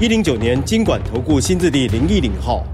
[0.00, 2.66] 一零九年金管投顾新字第零一零号。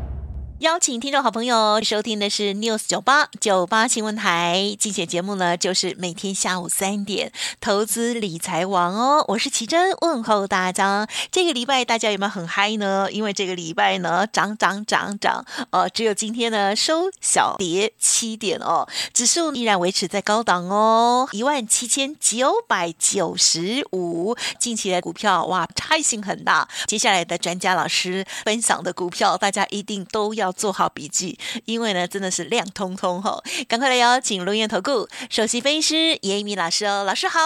[0.60, 7.32] 邀请听众好朋友收听的是 News 九八九八新闻台，今天节目呢就是每天下午三点
[7.62, 11.08] 投资理财王哦，我是奇珍问候大家。
[11.32, 13.10] 这个礼拜大家有没有很嗨呢？
[13.10, 24.36] 因为这个礼拜呢涨涨涨涨，呃，只有今天呢收小跌七点哦，指数依然维持在高档哦，一万七千九百九十五。
[24.58, 30.49] 近期的股票哇差异性很大，接下来的专家老师分享的股票，大家一定都要。
[30.52, 33.42] 做好笔记，因为呢，真的是亮通通吼！
[33.68, 37.40] 赶快来邀请龙岩投顾首席分析师严一鸣老师哦，老师好。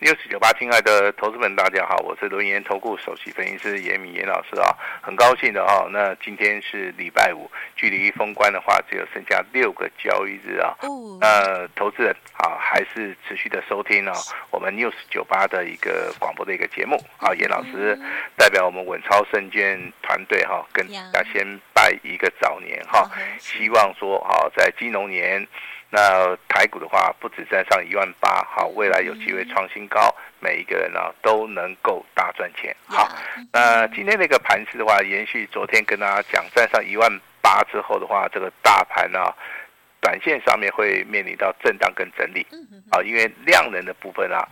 [0.00, 4.70] 六四九八，亲爱的投资们，大家好，我是轮研投顾首席分析师严一民严老师啊，
[5.02, 5.88] 很高兴的哈。
[5.90, 10.72] 那今天是礼拜五，距离封关的话只有剩下六个交易日啊。
[10.82, 11.18] 哦。
[11.20, 14.14] 那投资人啊，还是持续的收听啊，
[14.52, 17.34] 我们六四九八的一个广播的一个节目啊。
[17.34, 17.98] 严老师
[18.36, 25.44] 代表我们稳操胜券团队哈，跟大家先拜一个早年哈，希望说啊，在金融年。
[25.90, 32.76] 那台股的话，不止站上一万八，好，未来有机会创新高，每一个人呢都能够大赚钱。
[32.86, 33.08] 好，
[33.52, 39.32] 那今天的一个盘势的话，延续昨天跟大家讲，站上一万八之后的话，这个大盘呢，
[40.02, 42.46] 短线上面会面临到震荡跟整理。
[42.90, 44.46] 啊，因为量能的部分啊，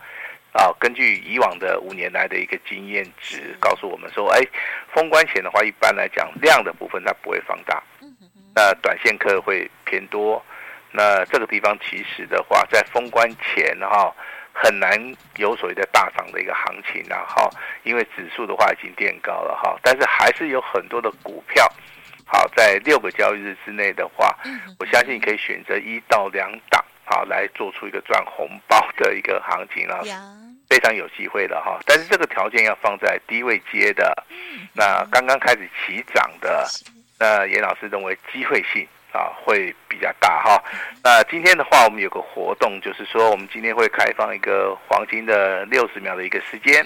[0.53, 4.41] 啊，根据以往的五年来的一个经验值，告诉我们说，哎，
[4.91, 7.83] 封关前的话，一般来讲量的部分它不会放大，
[8.55, 10.43] 那短线客会偏多。
[10.97, 14.11] 那这个地方其实的话，在封关前哈，
[14.51, 14.89] 很难
[15.35, 17.47] 有所谓的大涨的一个行情啊哈，
[17.83, 21.71] 因为指数的话已经垫高了哈，但是还是有很多的股票，
[22.25, 24.35] 好，在六个交易日之内的话，
[24.79, 30.01] 我相信可以选择一到两档好来做出一个赚红包的一个行情啊，
[30.67, 31.79] 非常有机会的哈。
[31.85, 34.25] 但是这个条件要放在低位接的，
[34.73, 36.67] 那刚刚开始起涨的，
[37.19, 38.87] 那严老师认为机会性。
[39.13, 40.61] 啊，会比较大哈。
[41.03, 46.85] 那今天的话，我们有个活动，就是说我们今天会开放一个黄金的六十秒的一个时间，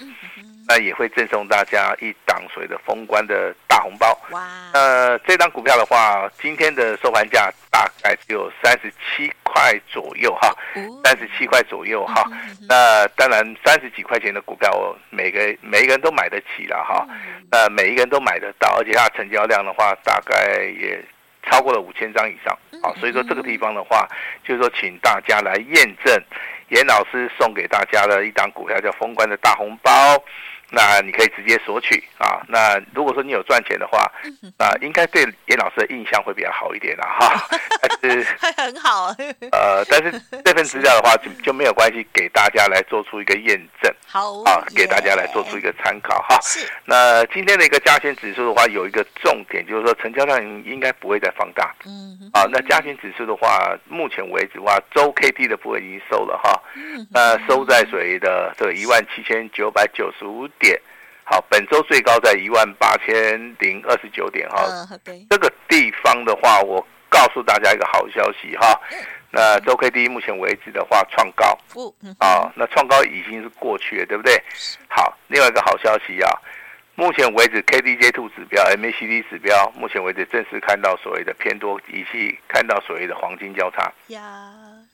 [0.67, 4.17] 那也会赠送大家一档所谓的封关的大红包。
[4.29, 4.47] 哇！
[4.73, 10.55] 呃，这张股票的话，今天的收盘价大概只有三十七块左右哈，
[11.03, 12.23] 三十七块左右哈。
[12.69, 17.05] 那当然，三十几块钱的股票，我每个每一个人都买得起了哈。
[17.51, 21.03] 那每一个人都买得到，而且它的成交量的话，大概也。
[21.43, 24.07] 超过了五千张以上，啊，所以说这个地方的话，
[24.43, 26.23] 就是说，请大家来验证
[26.69, 29.91] 严老师送给大家的一档股票叫“封关”的大红包。
[30.71, 32.41] 那你可以直接索取啊。
[32.47, 34.11] 那如果说你有赚钱的话，
[34.57, 37.47] 啊，应该对严老师的印象会比较好一点啦哈。
[38.01, 38.23] 但是
[38.57, 39.13] 很好。
[39.51, 43.93] 呃，但是这份资料的话就 就没有关系，给大家来做出一个验证。
[44.07, 46.39] 好啊，给大家来做出一个参考哈。
[46.41, 46.65] 是。
[46.85, 51.73] 那今天的一个加权指数的话，有一个重点就是说，成交量应该不会再放大。
[51.85, 52.29] 嗯。
[52.33, 56.61] 啊，那加权指数的话，目前为止的话，周 K D 的部分已经收了哈。
[56.75, 57.05] 嗯。
[57.11, 60.79] 那收在谁的这个一万七千九百九十五点，
[61.23, 64.87] 好，本周最高在一万八千零二十九点哈。
[65.29, 68.79] 这个地方的话，我告诉大家一个好消息哈。
[69.33, 71.57] 那周 K D 目前为止的话创高，
[72.19, 74.41] 啊，那创高已经是过去了，对不对？
[74.89, 76.29] 好，另外一个好消息啊，
[76.95, 83.89] 目前为止 K D J two 指标、M A C D 指标，目前为止正式看到所谓的偏多，以及看到所谓的黄金交叉。
[84.07, 84.21] 呀，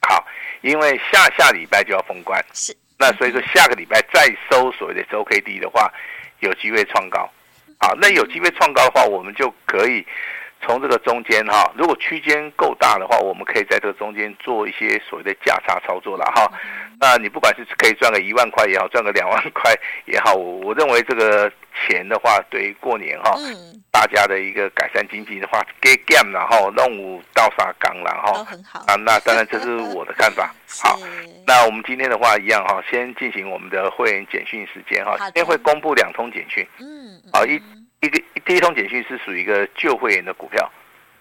[0.08, 0.24] 好，
[0.62, 2.40] 因为下下礼拜就要封关。
[2.54, 2.76] 是。
[2.98, 5.92] 那所以说，下个礼拜再收所谓的周 K D 的话，
[6.40, 7.30] 有机会创高。
[7.80, 10.04] 好，那有机会创高的话，我们就可以
[10.62, 16.52] 从这个中间哈，如果区间够大的话，我们可以在这个中间做一些所谓的价差操作了哈。
[17.00, 19.72] 那你不管是可以赚个一万块也好，赚个两万块
[20.06, 21.52] 也好，我我认为这个
[21.88, 23.38] 钱的话，对于过年哈，
[23.92, 28.44] 大家的一个改善经济的话，给 game 然后弄五到沙缸然后
[28.88, 30.52] 啊，那当然这是我的看法。
[30.84, 31.00] 好，
[31.46, 36.68] 那我们今天的话一样哈，先进行我们的会员简讯时间哈，今天会公布两通简讯。
[36.80, 37.62] 嗯，好一
[38.02, 40.72] 一个第一通简讯是属于一个旧会员的股票。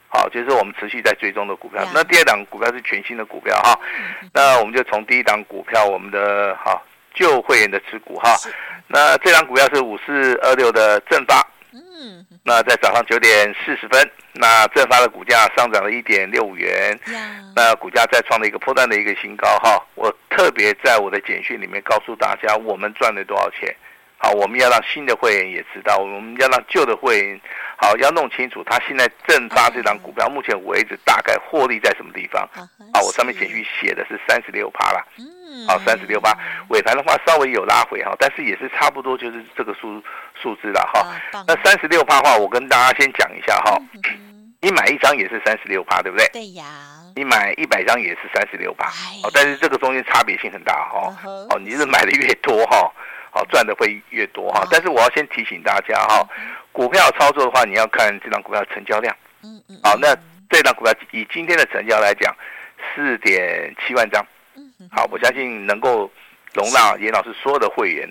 [0.09, 1.87] 好，就是我们持续在追踪的股票。
[1.93, 3.79] 那第二档股票是全新的股票哈。
[4.33, 6.81] 那我们就从第一档股票，我们的哈
[7.13, 8.35] 旧会员的持股哈。
[8.87, 16.99] 那这张股票是五四二六的正发，嗯，那在早上九点四十分，那正发的股价上涨了一点六五元，
[17.55, 19.85] 那股价再创了一个破断的一个新高哈。
[19.97, 23.75] 我特别在我的简讯里面告诉大家，我们赚了多少钱。
[24.19, 27.41] 好，我们要让新的会员也知道，我们要让旧的会员
[27.77, 32.43] 好要弄清楚，他现在正发这张股票，目前为止大概获利在什么地方？
[32.93, 35.05] 啊，我上面简讯写的是三十六趴啦，
[35.69, 36.37] 好，三十六趴，
[36.71, 40.03] 尾盘的话稍微有拉回哈，但是也是差不多就是这个数
[40.41, 41.07] 数字了哈。
[41.47, 43.79] 那三十六趴的话，我跟大家先讲一下哈，
[44.63, 46.27] 你买一张也是三十六趴，对不对？
[46.33, 46.65] 对呀。
[47.15, 48.89] 你买一百张也是三十六趴，
[49.23, 51.15] 哦，但是这个中间差别性很大哈。
[51.25, 52.93] 哦，你是买的越多哈。
[53.37, 56.27] 好，赚的会越多哈，但是我要先提醒大家哈，
[56.73, 59.15] 股票操作的话，你要看这张股票成交量。
[59.45, 59.79] 嗯嗯。
[59.83, 60.17] 好，那
[60.49, 62.35] 这张股票以今天的成交来讲，
[62.95, 64.27] 四点七万张。
[64.91, 66.11] 好，我相信能够
[66.55, 68.09] 容纳严老师所有的会员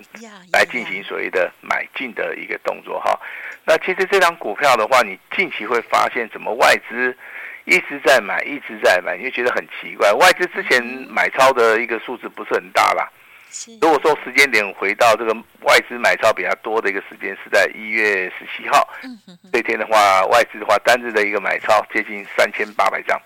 [0.52, 3.18] 来进行所谓的买进的一个动作哈。
[3.64, 7.16] 那其实这张股票的话，你近期会发现怎么外资
[7.64, 10.12] 一直在买，一直在买，你会觉得很奇怪。
[10.12, 10.80] 外资之前
[11.10, 13.10] 买超的一个数字不是很大啦。
[13.80, 15.32] 如果说时间点回到这个
[15.62, 18.86] 外资买超比较多的一个时间是在一月十七号，
[19.52, 23.20] 这天的话，外资的话单日的一个买超接近三千八百张。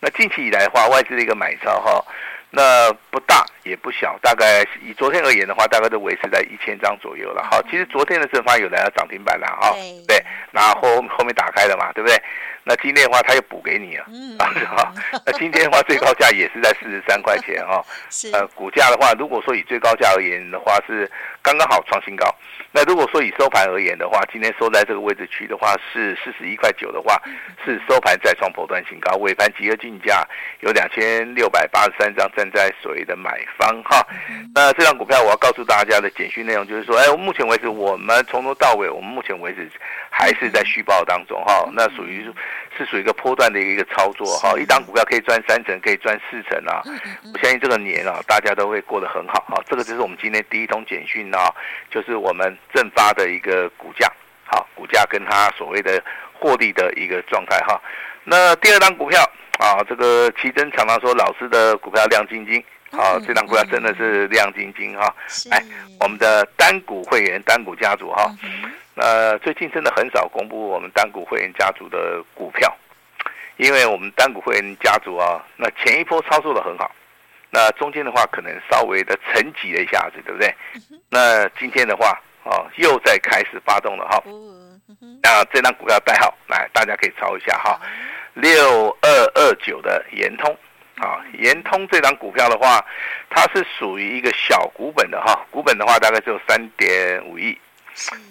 [0.00, 2.04] 那近期以来的话，外资的一个买超哈，
[2.50, 7.60] 那不大也不小，大概以昨天而言的话，大概都维持在一千张左右了哈。
[7.70, 9.74] 其实昨天的正发有来到涨停板了哈，
[10.06, 12.16] 对，然后后后面打开了嘛，对不对？
[12.62, 14.04] 那今天的话，他又补给你了，
[14.38, 14.92] 啊，
[15.24, 17.82] 那今天的话，最高价也是在四十三块钱哈。
[18.34, 21.10] 呃，股价的话，如果说以最高价而言的话，是
[21.42, 22.26] 刚刚好创新高。
[22.72, 27.20] 那如果说以收盘而言的话，今天收在这个位置区的话，是四十一块九的话，
[27.64, 29.16] 是收盘再创波段新高。
[29.16, 30.22] 尾盘集合竞价
[30.60, 34.04] 有两千六百八十三张，站在所谓的买方哈。
[34.54, 39.70] 那这张股票，我要告诉大家的简讯内容就是说，哎，目前为止，我们从头到尾，我们目前为止
[40.08, 41.68] 还是在续报当中哈。
[41.74, 42.26] 那属于。
[42.78, 46.80] 是属于一个波段的一个操作哈，一档股票可以赚三成，可以赚四成啊！
[47.34, 49.60] 我相信这个年啊，大家都会过得很好啊。
[49.68, 51.52] 这个就是我们今天第一通简讯啊，
[51.90, 54.10] 就是我们正发的一个股价，
[54.46, 56.02] 好，股价跟它所谓的
[56.32, 57.78] 获利的一个状态哈。
[58.24, 59.20] 那第二档股票
[59.58, 65.14] 啊，这个奇珍常常说老师的股票亮晶晶，好，这档股票真的是亮晶晶哈。
[65.50, 65.62] 哎，
[66.00, 68.30] 我们的单股会员、单股家族哈。
[68.96, 72.76] 呃，最近真的很少公布我们单股会员家族的股票，
[73.56, 76.90] 因为我们单股会员家族啊，那前一波操作的很好，
[77.48, 80.54] 那中间的话可能稍微的沉寂了一下子，对不对？
[81.08, 84.22] 那今天的话，哦，又在开始发动了哈。
[85.22, 87.80] 那这张股票代号来，大家可以抄一下哈，
[88.34, 90.54] 六二二九的延通
[91.00, 92.84] 啊，延通这张股票的话，
[93.30, 97.58] 它是属于一个小股本的哈，股本的话大概只有三点五亿。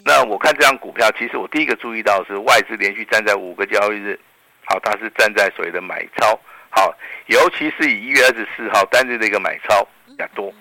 [0.05, 4.19] 那我看这张股票，其实我第一个注意到是外资连续站在五个交易日，
[4.65, 6.39] 好，它是站在所谓的买超，
[6.69, 6.95] 好，
[7.25, 10.53] 尤其是以一月二十四号单日的一个买超比较多，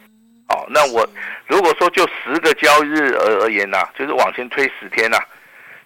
[0.49, 1.09] 好，那我
[1.47, 5.25] 如果说就十个交易日而而言呐、啊，就是往前推十天呐、啊，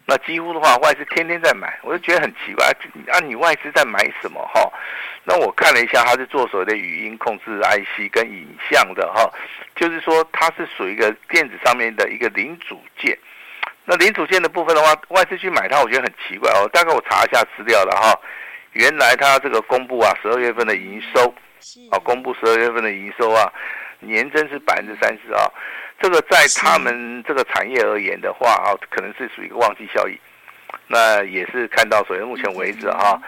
[0.05, 2.67] 那几乎的话外资天天在买，我就觉得很奇怪，
[3.13, 4.71] 啊，你外资在买什么哈？
[5.25, 9.31] 那我看了一下，它是做所谓的语音控制 IC 跟影像的哈。
[9.77, 13.17] 就是说，它是属于一个电子上面的一个零组件。
[13.85, 16.69] 那零组件的部分的话，外资去买它，我觉得很奇怪哦。
[16.73, 18.19] 大概我查一下资料了哈，
[18.73, 21.33] 原来它这个公布啊，十二月份的营收，
[21.93, 23.53] 啊，公布十二月份的营收啊，
[24.01, 25.47] 年增是百分之三十啊。
[26.03, 30.19] 这个在他们这个产业而言的话啊，可能是属于一个旺季效益。
[30.89, 33.21] 那也是看到，所以目前为止哈，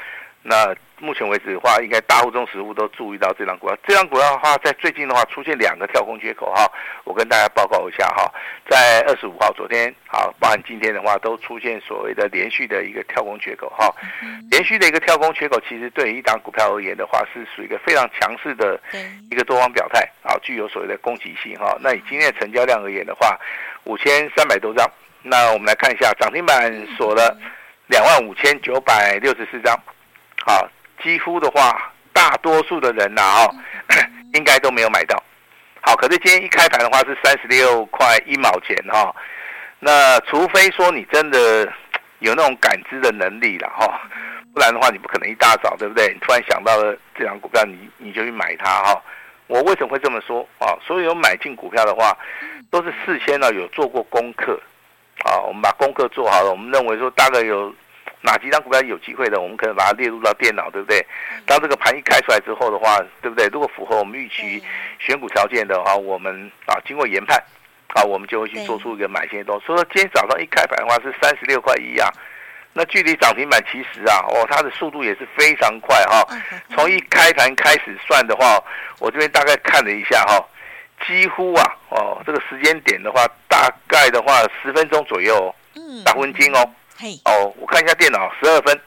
[0.44, 0.74] 那。
[1.00, 3.76] 目前为止的话，应该大户中实户都注意到这张股票。
[3.84, 6.70] 这张股票的话，在最近的话出现两个跳空缺口哈，
[7.02, 8.32] 我跟大家报告一下哈。
[8.70, 13.92] 在二十五号昨天，好，包含今天的话，都出现所谓的连续的一个跳空缺口哈。
[14.50, 18.80] 连续的一个跳空缺口，其实对于一档股票而言的话，是属于一个非常强势的
[19.30, 21.76] 一个多方表态啊，具有所谓的攻击性哈。
[21.82, 23.38] 那以今天的成交量而言的话，
[23.82, 24.88] 五千三百多张。
[25.22, 27.36] 那我们来看一下涨停板锁了
[27.88, 29.78] 两万五千九百六十四张，
[30.44, 30.68] 好。
[31.02, 33.54] 几乎的话，大多数的人呐，哦，
[34.32, 35.22] 应该都没有买到。
[35.82, 39.14] 好，可是今天一开盘的话是三十六块一毛钱哈。
[39.80, 41.70] 那除非说你真的
[42.20, 44.00] 有那种感知的能力了哈，
[44.54, 46.08] 不然的话你不可能一大早对不对？
[46.14, 49.02] 你突然想到了这张股票，你你就去买它哈。
[49.46, 50.72] 我为什么会这么说啊？
[50.86, 52.16] 所有买进股票的话，
[52.70, 54.58] 都是事先呢有做过功课
[55.26, 55.36] 啊。
[55.46, 57.74] 我们把功课做好了，我们认为说大概有。
[58.24, 61.04] 哪几张股票有机会的，我们可能把它列入到电脑，对不对？
[61.44, 63.46] 当这个盘一开出来之后的话，对不对？
[63.48, 64.64] 如果符合我们预期
[64.98, 67.38] 选股条件的话，我们啊经过研判，
[67.88, 69.66] 啊我们就会去做出一个买进动作。
[69.66, 72.08] 所以说今天早上一开盘的话是三十六块一啊，
[72.72, 76.26] 那距离涨停板其实啊，哦它的速度也是非常快哈。
[76.70, 78.58] 从一开盘开始算的话，
[79.00, 80.42] 我这边大概看了一下哈。
[81.06, 88.80] 几乎啊，哦，这个时间点的话，大概的话十分钟左右，嗯，打昏金哦，嘿，哦，我看一下电脑，十二分，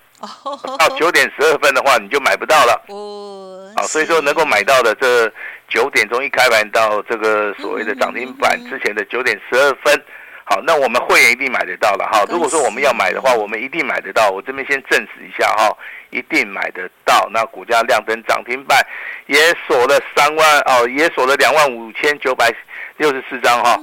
[0.77, 5.31] 到九点十二分的话，你就买不到了，哦，啊，所以说能够买到的这
[5.67, 10.01] 九点钟一开盘到这个所谓的涨停板之前的九点十二分。
[10.49, 12.23] 好，那我们会员一定买得到了哈。
[12.29, 14.29] 如果说我们要买的话，我们一定买得到。
[14.29, 15.75] 我这边先证实一下哈，
[16.09, 17.27] 一定买得到。
[17.33, 18.81] 那股价亮灯涨停板，
[19.25, 22.49] 也锁了三万哦，也锁了两万五千九百
[22.95, 23.77] 六十四张哈。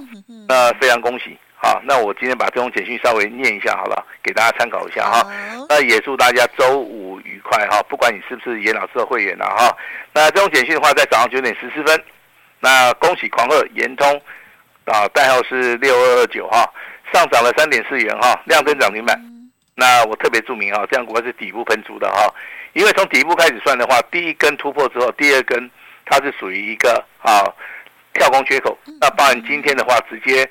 [0.49, 1.38] 那非常恭喜。
[1.64, 5.26] 好，那我今天把这种简讯稍微念一下好了，给大家参考一下哈。
[5.66, 9.75] 那也祝大家周五愉快哈，不管你是不是严老师的会员了哈。
[10.12, 12.04] 那这种简讯的话，在早上九点十四分。
[12.61, 14.21] 那恭喜狂贺延通。
[14.85, 16.71] 啊，代号是六二二九哈，
[17.11, 19.18] 上涨了三点四元哈，亮灯涨停板。
[19.75, 22.30] 那我特别注明啊，这样股票是底部喷出的哈，
[22.75, 25.71] 因为从底部开始算的话，第一根突破之后，第二根
[26.04, 27.49] 它是属于一个啊
[28.12, 28.76] 跳空缺口。
[29.00, 30.47] 那当然今天的话，直接。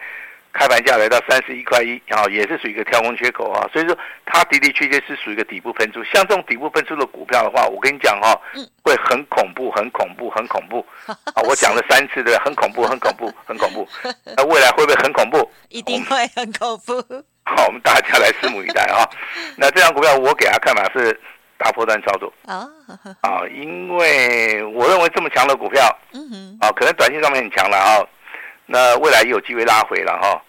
[0.54, 6.04] 开盘价来到三十一块一，然后也是属于一个跳空缺口啊，所以说它的的确确是属于一个底部喷出。
[6.04, 8.40] 像这种底部喷出的股票的话，我跟你讲哈，
[8.84, 11.42] 会很恐怖，很恐怖，很恐怖 啊！
[11.44, 13.88] 我讲了三次对，很恐怖，很恐怖，很恐怖。
[14.38, 15.52] 那未来会不会很恐怖？
[15.70, 17.02] 一定会很恐怖。
[17.46, 19.10] 好，我们大家来拭目以待啊！
[19.58, 21.20] 那这张股票我给他看法是
[21.58, 22.70] 大波段操作啊
[23.22, 25.82] 啊，因为我认为这么强的股票，
[26.14, 28.06] 嗯啊，可能短线上面很强了啊。
[28.66, 30.42] 那未来也有机会拉回了哈，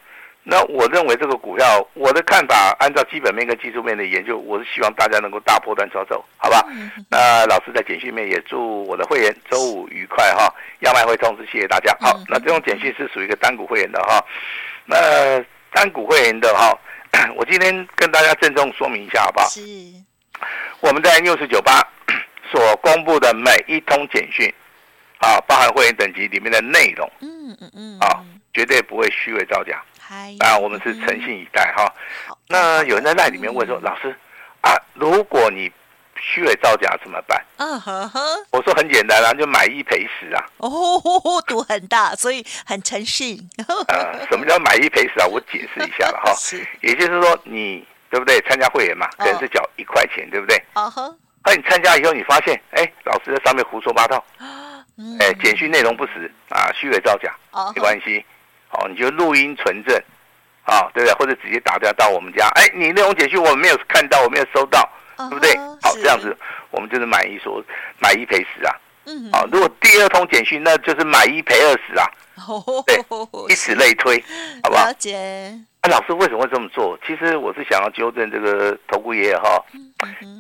[0.44, 6.64] 那我认为这个股票，我的看法，按照基本面跟技术面的研究，我是希望大家能够大波段操作，好吧？
[7.11, 11.97] 那老师在简讯面也祝我的会员周五愉快哈，要卖会通知，谢谢大家。
[12.00, 14.25] 好，那这种简讯是属于一个单股会员的哈，
[14.85, 15.42] 那
[15.73, 16.78] 单股会员的哈，
[17.37, 19.49] 我今天跟大家郑重说明一下，好不好？
[19.49, 19.61] 是。
[20.80, 21.83] 我们在 News98
[22.52, 24.52] 所公布的每一通简讯。
[25.18, 28.21] 啊，包含会员等级里面的内容，嗯嗯嗯，啊，
[28.52, 29.83] 绝对不会虚伪造假。
[30.40, 31.92] 啊，我们是诚信以待哈。
[32.49, 34.14] 那有人在那里面问说，老师
[34.61, 35.71] 啊，如果你
[36.21, 37.42] 虚伪造假怎么办？
[37.56, 40.44] 嗯哼哼，我说很简单啦，就买一赔十啊。
[40.59, 40.71] 哦，
[41.47, 43.38] 赌很大，所以很诚信。
[43.88, 45.26] 呃， 什么叫买一赔十啊？
[45.26, 46.33] 我解释一下了哈。
[46.38, 48.40] 是，也就是说你对不对？
[48.42, 50.62] 参加会员嘛，可能是缴一块钱，对不对？
[50.75, 51.18] 啊哼。
[51.47, 54.23] 那你参加以后，你发现哎，老师在上面胡说八道。
[55.18, 57.34] 哎，简讯内容不实啊，虚伪造假，
[57.74, 58.24] 没关系，
[58.70, 59.96] 哦，你就录音存证，
[60.62, 61.12] 啊，对不对？
[61.14, 65.56] 或者直接打电话到我们家，哎，你内容简讯我没有看到，我没有收到，对不对？
[65.82, 66.36] 好，这样子
[66.70, 67.60] 我们就是买一说
[67.98, 68.72] 买一赔十啊，
[69.06, 72.06] 嗯，啊，如果第二通简讯，那就是买一赔二十啊，
[72.86, 72.96] 对，
[73.48, 74.22] 以此类推，
[74.62, 74.84] 好不好？
[74.86, 75.52] 了解。
[75.82, 76.96] 那老师为什么会这么做？
[77.04, 79.60] 其实我是想要纠正这个投顾业哈，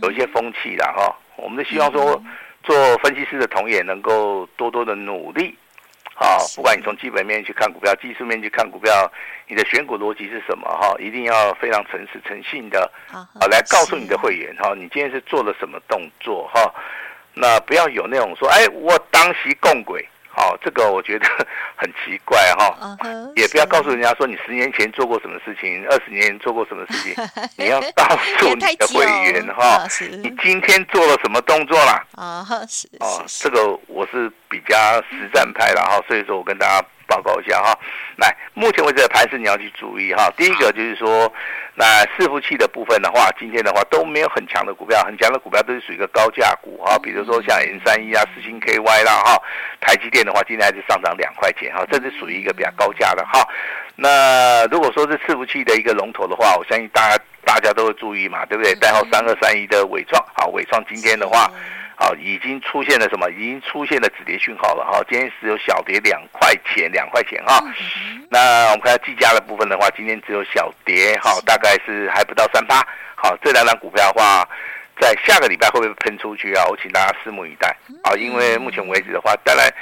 [0.02, 2.22] 有一些风气的哈，我们是希望说。
[2.64, 5.54] 做分析师的同也能够多多的努力，
[6.14, 9.12] 好，不管你从基本面去看股票，技术面去看股票，
[9.46, 10.94] 你的选股逻辑是什么哈？
[10.98, 16.72] 一定要非常诚实诚信的，啊，来告诉你的会员哈，你今天是做了什么动作哈？
[17.34, 20.06] 那不要有那种说，哎，我当时共轨。
[20.36, 21.26] 好，这个我觉得
[21.76, 22.76] 很奇怪哈，
[23.36, 27.14] 也不要告诉人家说你十年前做过什么事情，二十年前做过什么事情，
[27.56, 28.04] 你要告
[28.38, 29.86] 诉你的会员哈，
[30.22, 32.04] 你今天做了什么动作啦？
[32.16, 34.76] 啊，是哦，这个我是比较
[35.10, 36.86] 实战派的哈，所以说我跟大家。
[37.06, 37.78] 报告一下哈，
[38.16, 40.32] 来，目前为止的盘势你要去注意哈。
[40.36, 41.32] 第一个就是说，
[41.74, 41.84] 那
[42.16, 49.36] 伺服器的部分的话，今天的话都没有很强的股票，很强的股票都是属于一个高价股哈，比如说像 N 三一啊、四星 KY 啦哈，
[49.80, 53.46] 台积电的话今天还是上涨两块钱哈，这是属于一个比较高价的哈。
[53.96, 58.74] 那如果说是伺服器的一个龙头的话，我相信大家大家都会注意嘛，对不对？
[58.76, 61.50] 代号三二三一的伟创，好，伟创今天的话。
[61.96, 63.30] 好，已经出现了什么？
[63.30, 65.02] 已经出现了止跌讯号了哈。
[65.08, 67.62] 今天只有小跌两块钱，两块钱哈。
[68.28, 72.86] 那我们看下技嘉的部分的话，今天只有小跌，哈，大概是还不到三八。
[73.14, 74.48] 好，这两档股票的话，
[75.00, 76.64] 在下个礼拜会不会喷出去啊？
[76.68, 77.68] 我请大家拭目以待。
[78.02, 79.72] 啊，因为目前为止的话，当然。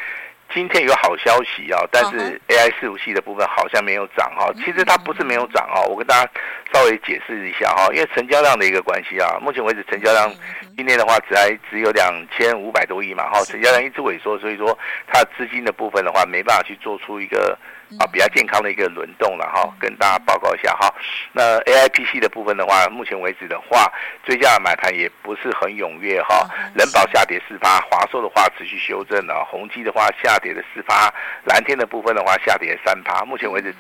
[0.54, 4.52] 今天有好消息啊，但是 AI 伺服器的部分好像没有涨哈。
[4.62, 6.31] 其实它不是没有涨啊，我跟大家
[6.75, 7.88] 稍微解释一下哈。
[7.95, 10.31] 因为成交量的一个关系啊，目前为止成交量
[10.76, 14.76] 今天的话只还只有两千五百多亿嘛哈，成交量一直萎缩，所以说
[15.06, 17.56] 它资金的部分的话没办法去做出一个
[17.98, 20.92] 啊，比较健康的一个轮动了哈，跟大家报告一下哈。
[21.32, 23.92] 那 AIPC 的部分的话，目前为止的话，
[24.24, 26.48] 追加的买盘也不是很踊跃哈。
[26.74, 31.12] 人保下跌四趴，华硕的话持续修正了，宏基的话下跌了四趴，
[31.44, 33.24] 蓝天的部分的话下跌三趴。
[33.24, 33.74] 目前为止。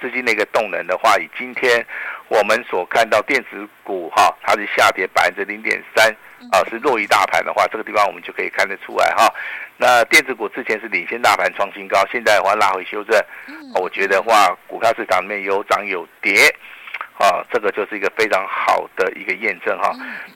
[0.00, 1.84] 资金的一个动能的话，以今天
[2.28, 6.08] 我们所看到电子股哈，它是下跌百分之零点三
[6.52, 9.32] 啊，是弱于大盘的话，这个地方我们就可以看得出来哈。
[9.76, 13.20] 那电子股之前是领先大盘创新高，现在的话拉回修正，
[13.74, 16.54] 我觉得话股票市场里面有涨有跌。
[17.18, 19.92] 啊，这个就是一个非常好的一个验证哈。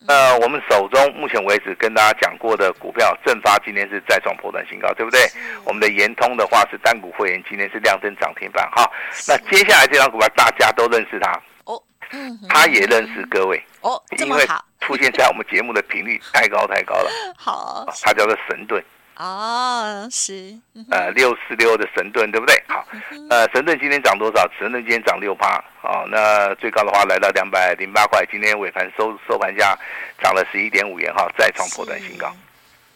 [0.07, 5.21] 那我们手中目前为止跟大家讲过的股票，正发今天是再创波段新高，对不对？
[5.65, 8.91] 我们的延通的话是单股会员，今天是亮灯涨停板哈。
[9.29, 11.31] 那接下来这张股票大家都认识它
[11.65, 14.45] 哦，嗯，他也认识各位哦，因为
[14.81, 17.11] 出现在我们节目的频率太高太高了。
[17.39, 18.83] 好，它叫做神盾。
[19.17, 20.55] 哦，是，
[20.91, 22.63] 呃，六四六的神盾对不对？
[22.67, 22.85] 好，
[23.31, 24.49] 呃，神盾今天涨多少？
[24.59, 29.79] 神盾今天涨六八，哦，那最高的话来到两百零八块，今天尾盘收收盘价
[30.21, 32.35] 涨了十一点五元，哈，再创破断新高。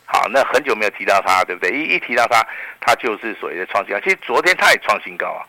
[0.06, 1.70] 好，那很久没有提到它，对不对？
[1.70, 2.40] 一一提到它，
[2.80, 4.00] 它就是所谓的创新高。
[4.00, 5.44] 其实昨天它也创新高啊，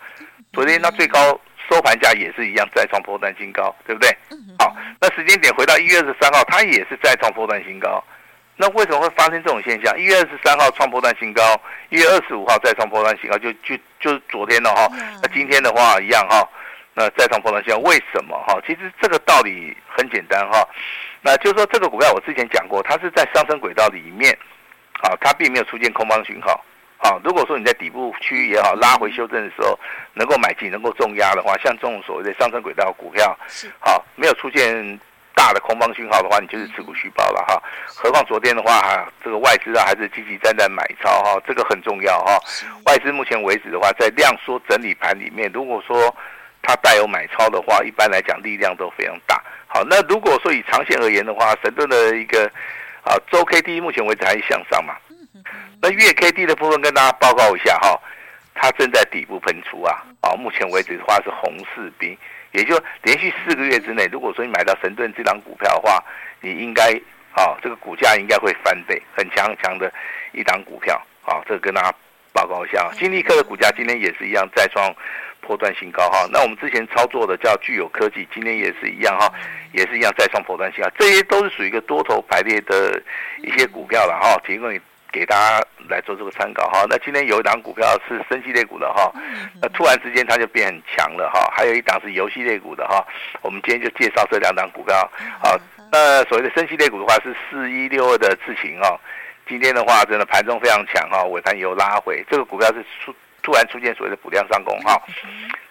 [0.52, 4.10] 昨天它最高收盘价也是一样再创破断新高，对不对？
[4.60, 8.04] 好，那时间点回到一月二十三号，它也是再创破断新高。
[8.60, 9.98] 那为什么会发生这种现象？
[10.00, 11.44] 一月二十三号创破段新高，
[11.90, 14.88] 一月二十五号再创破段新高，就就就是昨天了哈。
[15.22, 16.42] 那今天的话一样哈，
[16.96, 18.60] 那再创破段新高，为什么哈？
[18.66, 20.68] 其实这个道理很简单哈，
[21.22, 24.36] 那就是说这个股票我之前讲过，它是在上升轨道里面，
[25.04, 26.66] 啊，它并没有出现空方讯号，
[26.98, 29.80] 啊，如果说你在底部区域也好，拉回修正的时候
[30.14, 33.38] 能够买进，能够重压的话，像这种所谓的上升轨道股票，
[33.80, 35.00] 好，没有出现。
[35.38, 37.62] 大的空方讯号的话，你就是持股续抱了哈。
[37.86, 42.40] 何况昨天的话，哈，这个外资啊还是积极站在买超哈，这个很重要哈。
[42.88, 46.14] 外资目前为止的话，在量缩整理盘里面，如果说
[46.64, 49.40] 它带有买超的话，一般来讲力量都非常大。
[49.68, 52.52] 好，那如果说以长线而言的话，神盾的一个
[53.04, 54.96] 啊周 K D 目前为止还是向上嘛。
[55.80, 58.00] 那月 K D 的部分跟大家报告一下哈，
[58.56, 60.04] 它正在底部喷出啊。
[60.22, 62.18] 啊，目前为止的话是红士兵。
[62.58, 66.04] 也就连续四个月之内，如果说你买到神盾这档股票的话，
[66.42, 66.92] 你应该
[67.34, 69.94] 啊，这个股价应该会翻倍，很强很强的
[70.32, 71.94] 一档股票啊，这个跟大家
[72.34, 72.90] 报告一下。
[72.98, 74.92] 金立科的股价今天也是一样再创
[75.40, 76.28] 破断新高哈。
[76.32, 79.32] 那我们之前操作的叫具有科技，今天也是一样哈，
[79.72, 80.90] 也是一样再创破断新高。
[80.98, 83.00] 这些都是属于一个多头排列的
[83.44, 84.82] 一些股票了哈，提供你。
[85.18, 89.12] 给大家来做这个参考哈，那今天有一档股票是生技类股的哈，
[89.62, 93.04] 那突然之间它就变很强了哈，还有一档是游戏类股的哈，
[93.42, 94.96] 我们今天就介绍这两档股票，
[95.42, 95.58] 好，
[95.92, 99.00] 那所谓的生技类股的话是四一六二的智勤哈，
[99.48, 105.02] 今天的话真的盘中非常强哈，尾盘有拉回，这个股票是出突然出现所谓的补量上攻哈，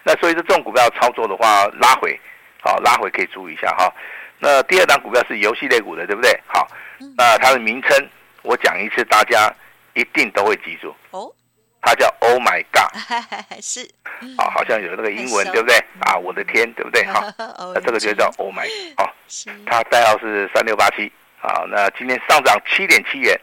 [0.03, 2.19] 那所以说这种股票操作的话拉回，
[2.61, 3.93] 好拉回可以注意一下哈，
[4.39, 6.37] 那第二档股票是游戏类股的对不对？
[6.47, 6.67] 好，
[7.15, 8.09] 那它的名称。
[8.43, 9.53] 我讲一次，大家
[9.93, 11.31] 一定都会记住哦。
[11.79, 12.91] 它叫 Oh My God，
[13.61, 13.81] 是
[14.37, 15.77] 啊，好像有那个英文，对不对？
[16.01, 17.03] 啊，我的天，对不对？
[17.07, 17.23] 哈，
[17.73, 19.07] 那这个就叫 Oh My，哦，
[19.65, 21.09] 它代号是三六八七。
[21.39, 23.39] 好，那今天上涨七点七元，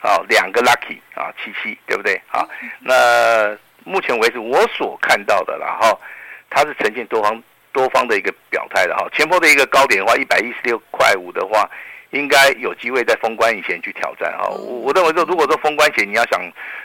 [0.00, 2.20] 好，两个 Lucky 啊，七七，对不对？
[2.26, 2.48] 好，
[2.80, 6.00] 那目前为止我所看到的，然后
[6.50, 9.06] 它是呈现多方多方的一个表态的哈。
[9.12, 11.70] 前波的一个高点的话，一百一十六块五的话。
[12.10, 16.40] 应该有机会在封关以前去挑战哈，我我认为说，如果说封关前你要想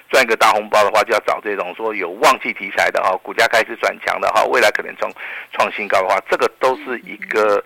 [0.09, 5.09] 赚一个大红包的话，就要找这种说有旺季题材的哈，股价开始转强的哈，未来可能创
[5.53, 7.63] 创新高的话，这个都是一个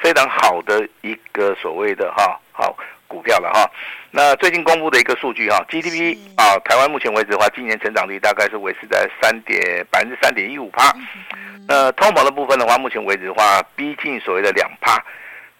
[0.00, 2.74] 非常好的一个所谓的哈好
[3.06, 3.70] 股票了哈。
[4.10, 10.90] 那最近公布的一个数据哈，GDP 啊，台湾目前为止的话，今年成长率大概是维持在三点百分之三点一五趴。
[11.68, 15.04] 那通膨的部分的话，目前为止的话，逼近所谓的两趴。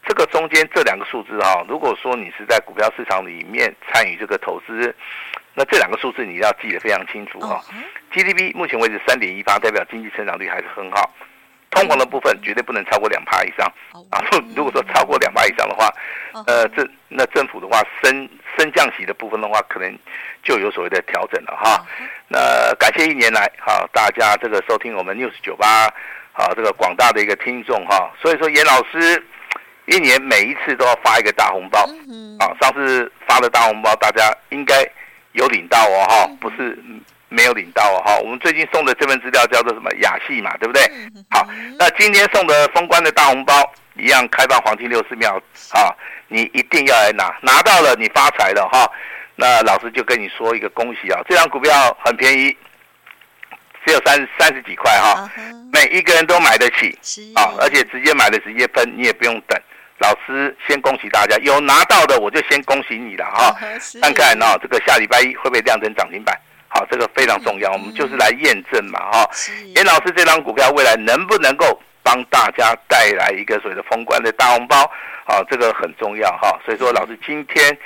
[0.09, 4.95] 这个中间这两个数字啊，如果说你是在股票市场里面参与这个投资，
[5.53, 7.61] 那这两个数字你要记得非常清楚啊。
[8.11, 11.15] GDP 目前为止三点一八，代表经济成长率还是很好。
[11.71, 13.71] 通膨的部分绝对不能超过两趴以上
[14.11, 14.25] 啊。
[14.57, 15.93] 如果说超过两趴以上的话，
[16.47, 19.95] 呃，这那政府的话升升降息的部分的话，可能
[20.43, 21.85] 就有所谓的调整了哈。
[22.29, 25.85] 那感谢一年来哈大家这个收听我们 News 九八
[26.33, 28.11] 啊这个广大的一个听众哈。
[28.23, 29.23] 所以说严老师。
[29.89, 31.81] 一年每一次都要发一个大红包，
[32.39, 34.87] 啊，上次发的大红包大家应该
[35.33, 36.79] 有领到哦，哈，不是
[37.31, 40.83] 没有领到哦，哈，我们最近送的这份资料叫做什么雅戏嘛，对不对？
[41.31, 41.47] 好，
[41.79, 43.55] 那今天送的封关的大红包
[43.95, 45.41] 一样开放黄金六十秒，
[45.73, 45.89] 啊，
[46.29, 48.87] 你一定要来拿，拿到了你发财了哈，
[49.37, 52.55] 那老师就跟你说一个恭喜啊，这张股票很便宜，
[53.87, 55.27] 只有三三十几块哈，
[55.73, 59.59] 每一个人都买得起，啊，而且直接买的直接分，你也不用等。
[59.99, 63.55] 老师先恭喜大家，有拿到的我就先恭喜你了哈。
[64.01, 66.39] 看看哦，这个下礼拜一会不会亮灯涨停板？
[66.69, 69.31] 好，这个非常重要，我们就是来验证嘛哈。
[69.75, 74.77] 严老师这张股票未来能不能够帮大家带来一个所谓的封关的大红包？
[75.27, 76.59] 好，这个很重要哈。
[76.65, 77.77] 所以说，老师今天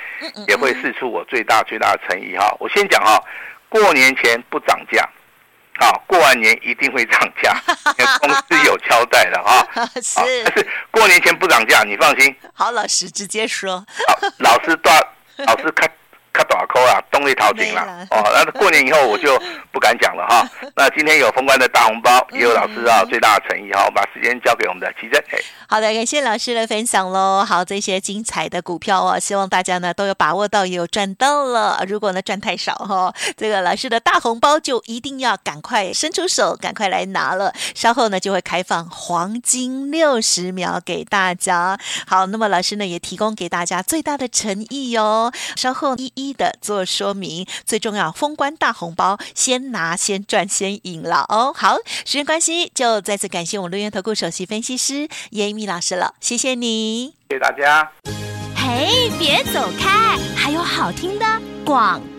[0.47, 2.55] 也会试出我最大最大的诚意哈。
[2.59, 3.21] 我先讲哈，
[3.69, 5.07] 过年前不涨价。
[5.79, 7.55] 好，过完年一定会涨价，
[8.21, 9.67] 公司有交代的 啊。
[10.01, 12.35] 是，但是过年前不涨价，你放心。
[12.53, 13.83] 好，老师直接说。
[14.07, 14.95] 好，老师断，
[15.45, 15.89] 老师看。
[16.53, 18.21] 卡大扣啊，动力淘金了哦。
[18.31, 20.47] 那过年以后我就不敢讲了哈。
[20.75, 23.85] 那今天有封关的大红包，也有老师啊最大的诚意哈。
[23.85, 25.23] 我把时间交给我们的奇珍。
[25.67, 27.43] 好的，感谢老师的分享喽。
[27.47, 31.83] 好，这些精彩的股票哦，希望大家呢都有把握到，也有赚到了。
[31.87, 37.53] 如果呢赚太少哈，这个老师的大红包就一定要赶快伸出手，赶快来拿了。
[37.73, 41.77] 稍后呢就会开放黄金六十秒给大家。
[42.07, 45.31] 好，那么老师呢也提供给大家最大的诚意哦。
[45.55, 46.23] 稍后一一。
[46.23, 51.53] 一的做说明，最重要，封关大红包，先拿先赚先赢了哦。
[51.55, 57.91] 好，时间关系，就再次感谢我们伦元投顾首席分析师叶一鸣老师了，谢谢你，谢谢大家。
[58.55, 61.25] 嘿，别走开，还有好听的
[61.65, 62.12] 广告。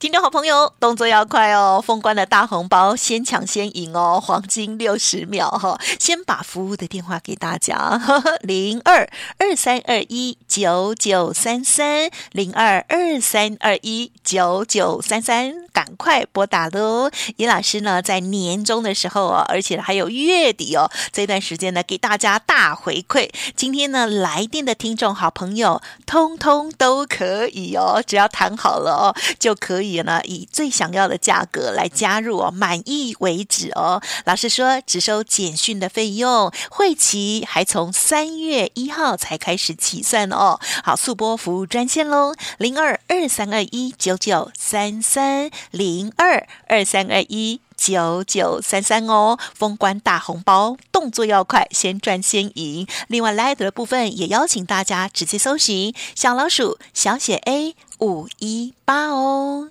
[0.00, 1.82] 听众好朋友，动作要快哦！
[1.84, 4.22] 封关的大红包，先抢先赢哦！
[4.24, 8.00] 黄金六十秒哈，先把服务的电话给大家：
[8.42, 15.66] 零二二三二一九九三三，零二二三二一九九三三。
[15.78, 17.08] 赶快拨打喽！
[17.36, 23.30] 尹老师呢，在年终的时候哦，而且还有月底哦，这段时间呢，给大家大回馈。
[23.54, 34.00] 今天呢，来电的听众好朋友，通通都可以哦，只要谈好了哦，就可以呢，以最想要的价格来加入哦，满意为止哦。
[34.24, 40.58] 老师说，只收简讯的费用，会期还从三月一号才开始起算哦。
[40.84, 45.50] 好，速播服务专线喽，零二二三二一九九三三。
[45.70, 52.86] 零二二三二一九九三三哦，封关大红包，动作要快，先赚先赢。
[53.06, 59.70] 另外，Line 的部分也邀请大家直接搜寻小老鼠小写 A 五一八哦。